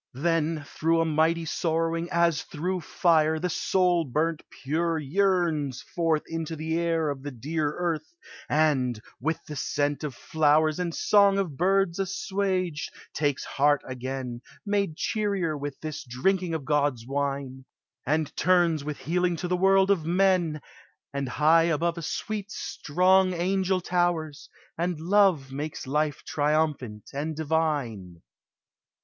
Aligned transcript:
Then 0.17 0.63
through 0.65 0.99
a 1.01 1.05
mighty 1.05 1.45
sorrowing, 1.45 2.09
as 2.11 2.41
through 2.41 2.81
fire, 2.81 3.37
The 3.37 3.51
soul 3.51 4.03
burnt 4.03 4.41
pure 4.63 4.97
yearns 4.97 5.83
forth 5.83 6.23
into 6.25 6.55
the 6.55 6.79
air 6.79 7.11
Of 7.11 7.21
the 7.21 7.29
dear 7.29 7.75
earth 7.77 8.11
and, 8.49 8.99
with 9.19 9.45
the 9.45 9.55
scent 9.55 10.03
of 10.03 10.15
flowers 10.15 10.79
And 10.79 10.95
song 10.95 11.37
of 11.37 11.55
birds 11.55 11.99
assuaged, 11.99 12.91
takes 13.13 13.45
heart 13.45 13.83
again, 13.87 14.41
Made 14.65 14.97
cheerier 14.97 15.55
with 15.55 15.79
this 15.81 16.03
drinking 16.03 16.55
of 16.55 16.65
God's 16.65 17.05
wine, 17.05 17.65
And 18.03 18.35
turns 18.35 18.83
with 18.83 18.97
healing 18.97 19.35
to 19.35 19.47
the 19.47 19.55
world 19.55 19.91
of 19.91 20.03
men, 20.03 20.61
And 21.13 21.29
high 21.29 21.65
above 21.65 21.99
a 21.99 22.01
sweet 22.01 22.49
strong 22.49 23.33
angel 23.33 23.81
towers, 23.81 24.49
And 24.79 24.99
Love 24.99 25.51
makes 25.51 25.85
life 25.85 26.23
triumphant 26.25 27.11
and 27.13 27.35
divine. 27.35 28.23